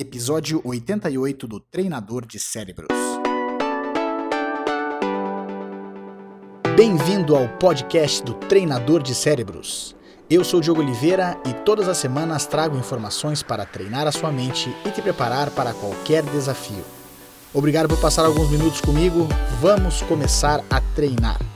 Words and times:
episódio 0.00 0.62
88 0.64 1.46
do 1.46 1.60
Treinador 1.60 2.24
de 2.24 2.40
Cérebros. 2.40 2.88
Bem-vindo 6.74 7.36
ao 7.36 7.46
podcast 7.58 8.22
do 8.22 8.32
Treinador 8.32 9.02
de 9.02 9.14
Cérebros. 9.14 9.94
Eu 10.30 10.42
sou 10.42 10.58
Diogo 10.62 10.80
Oliveira 10.80 11.38
e 11.46 11.52
todas 11.52 11.86
as 11.86 11.98
semanas 11.98 12.46
trago 12.46 12.78
informações 12.78 13.42
para 13.42 13.66
treinar 13.66 14.06
a 14.06 14.12
sua 14.12 14.32
mente 14.32 14.74
e 14.86 14.90
te 14.90 15.02
preparar 15.02 15.50
para 15.50 15.74
qualquer 15.74 16.22
desafio. 16.22 16.82
Obrigado 17.52 17.86
por 17.86 18.00
passar 18.00 18.24
alguns 18.24 18.50
minutos 18.50 18.80
comigo. 18.80 19.28
Vamos 19.60 20.00
começar 20.02 20.64
a 20.70 20.80
treinar. 20.94 21.49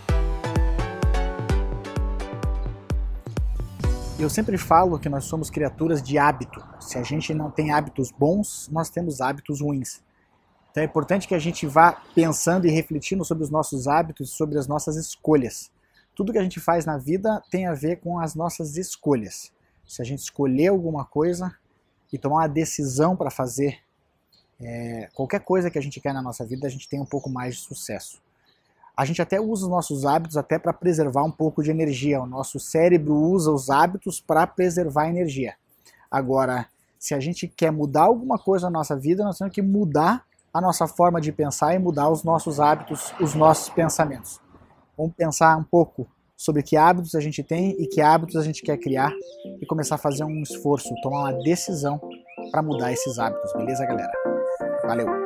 Eu 4.16 4.30
sempre 4.30 4.56
falo 4.56 4.96
que 4.96 5.08
nós 5.08 5.24
somos 5.24 5.50
criaturas 5.50 6.00
de 6.00 6.16
hábito. 6.18 6.64
Se 6.78 6.96
a 6.96 7.02
gente 7.02 7.34
não 7.34 7.50
tem 7.50 7.72
hábitos 7.72 8.12
bons, 8.12 8.68
nós 8.70 8.88
temos 8.88 9.20
hábitos 9.20 9.60
ruins. 9.60 10.04
Então 10.70 10.84
é 10.84 10.86
importante 10.86 11.26
que 11.26 11.34
a 11.34 11.38
gente 11.38 11.66
vá 11.66 12.00
pensando 12.14 12.64
e 12.66 12.70
refletindo 12.70 13.24
sobre 13.24 13.42
os 13.42 13.50
nossos 13.50 13.88
hábitos, 13.88 14.30
sobre 14.30 14.56
as 14.56 14.68
nossas 14.68 14.94
escolhas. 14.94 15.68
Tudo 16.14 16.32
que 16.32 16.38
a 16.38 16.42
gente 16.42 16.60
faz 16.60 16.86
na 16.86 16.96
vida 16.96 17.42
tem 17.50 17.66
a 17.66 17.74
ver 17.74 17.96
com 17.96 18.20
as 18.20 18.36
nossas 18.36 18.76
escolhas. 18.76 19.52
Se 19.84 20.00
a 20.00 20.04
gente 20.04 20.20
escolher 20.20 20.68
alguma 20.68 21.04
coisa 21.04 21.52
e 22.12 22.16
tomar 22.16 22.36
uma 22.36 22.48
decisão 22.48 23.16
para 23.16 23.32
fazer 23.32 23.80
é, 24.60 25.08
qualquer 25.12 25.40
coisa 25.40 25.70
que 25.70 25.78
a 25.78 25.82
gente 25.82 26.00
quer 26.00 26.14
na 26.14 26.22
nossa 26.22 26.46
vida, 26.46 26.68
a 26.68 26.70
gente 26.70 26.88
tem 26.88 27.00
um 27.00 27.06
pouco 27.06 27.28
mais 27.28 27.56
de 27.56 27.62
sucesso. 27.62 28.22
A 28.96 29.04
gente 29.04 29.20
até 29.20 29.40
usa 29.40 29.64
os 29.64 29.70
nossos 29.70 30.06
hábitos 30.06 30.36
até 30.36 30.58
para 30.58 30.72
preservar 30.72 31.24
um 31.24 31.30
pouco 31.30 31.62
de 31.62 31.70
energia. 31.70 32.22
O 32.22 32.26
nosso 32.26 32.60
cérebro 32.60 33.14
usa 33.14 33.50
os 33.50 33.68
hábitos 33.70 34.20
para 34.20 34.46
preservar 34.46 35.08
energia. 35.08 35.54
Agora, 36.10 36.66
se 36.98 37.12
a 37.12 37.20
gente 37.20 37.48
quer 37.48 37.72
mudar 37.72 38.04
alguma 38.04 38.38
coisa 38.38 38.70
na 38.70 38.78
nossa 38.78 38.96
vida, 38.96 39.24
nós 39.24 39.36
temos 39.36 39.52
que 39.52 39.60
mudar 39.60 40.24
a 40.52 40.60
nossa 40.60 40.86
forma 40.86 41.20
de 41.20 41.32
pensar 41.32 41.74
e 41.74 41.78
mudar 41.78 42.08
os 42.08 42.22
nossos 42.22 42.60
hábitos, 42.60 43.12
os 43.20 43.34
nossos 43.34 43.68
pensamentos. 43.68 44.40
Vamos 44.96 45.12
pensar 45.16 45.56
um 45.56 45.64
pouco 45.64 46.06
sobre 46.36 46.62
que 46.62 46.76
hábitos 46.76 47.16
a 47.16 47.20
gente 47.20 47.42
tem 47.42 47.70
e 47.80 47.88
que 47.88 48.00
hábitos 48.00 48.36
a 48.36 48.42
gente 48.42 48.62
quer 48.62 48.76
criar 48.78 49.12
e 49.60 49.66
começar 49.66 49.96
a 49.96 49.98
fazer 49.98 50.24
um 50.24 50.42
esforço, 50.42 50.94
tomar 51.02 51.30
uma 51.30 51.42
decisão 51.42 52.00
para 52.52 52.62
mudar 52.62 52.92
esses 52.92 53.18
hábitos, 53.18 53.52
beleza, 53.54 53.84
galera? 53.84 54.12
Valeu! 54.84 55.23